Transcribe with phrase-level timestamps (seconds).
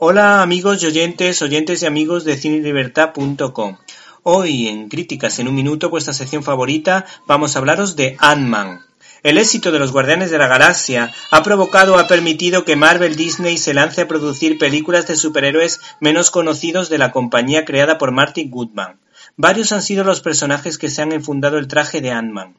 [0.00, 3.78] Hola amigos y oyentes, oyentes y amigos de cinelibertad.com.
[4.22, 8.86] Hoy en Críticas en un Minuto, vuestra sección favorita, vamos a hablaros de Ant-Man.
[9.24, 13.16] El éxito de los Guardianes de la Galaxia ha provocado o ha permitido que Marvel
[13.16, 18.12] Disney se lance a producir películas de superhéroes menos conocidos de la compañía creada por
[18.12, 19.00] Martin Goodman.
[19.36, 22.54] Varios han sido los personajes que se han enfundado el traje de Ant-Man.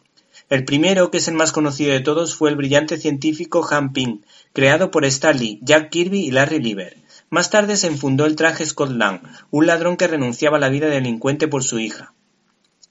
[0.49, 4.23] El primero, que es el más conocido de todos, fue el brillante científico Han Ping,
[4.51, 6.97] creado por Stan Lee, Jack Kirby y Larry Lieber.
[7.29, 10.87] Más tarde se enfundó el traje Scott Lang, un ladrón que renunciaba a la vida
[10.87, 12.13] delincuente por su hija.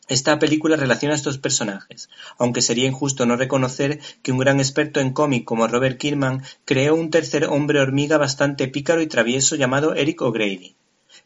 [0.07, 2.09] Esta película relaciona a estos personajes,
[2.39, 6.95] aunque sería injusto no reconocer que un gran experto en cómic como Robert Kirkman creó
[6.95, 10.77] un tercer hombre hormiga bastante pícaro y travieso llamado Eric O'Grady.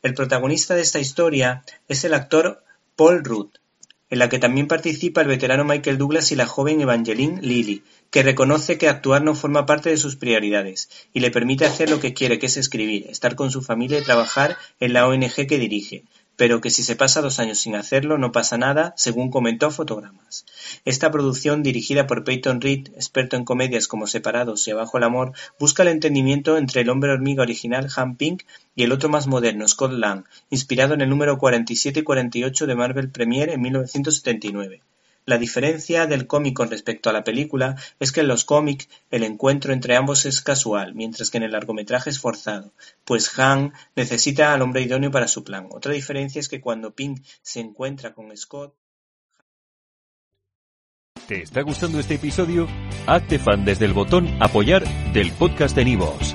[0.02, 2.64] El protagonista de esta historia es el actor
[2.96, 3.50] Paul Rudd,
[4.12, 8.22] en la que también participa el veterano Michael Douglas y la joven Evangeline Lilly, que
[8.22, 12.12] reconoce que actuar no forma parte de sus prioridades y le permite hacer lo que
[12.12, 16.04] quiere, que es escribir, estar con su familia y trabajar en la ONG que dirige,
[16.36, 20.44] pero que si se pasa dos años sin hacerlo no pasa nada, según comentó Fotogramas.
[20.84, 25.32] Esta producción, dirigida por Peyton Reed, experto en comedias como Separados y Abajo el Amor,
[25.58, 28.42] busca el entendimiento entre el hombre hormiga original Han Pink
[28.74, 32.74] y el otro más moderno, Scott Lang, inspirado en el número 47 y 48 de
[32.74, 34.82] Marvel Premiere en 1979.
[35.24, 39.22] La diferencia del cómic con respecto a la película es que en los cómics el
[39.22, 42.72] encuentro entre ambos es casual, mientras que en el largometraje es forzado,
[43.04, 45.68] pues Han necesita al hombre idóneo para su plan.
[45.70, 48.74] Otra diferencia es que cuando Pink se encuentra con Scott...
[51.28, 52.66] ¿Te está gustando este episodio?
[53.06, 56.34] Hazte fan desde el botón apoyar del podcast de Nivos.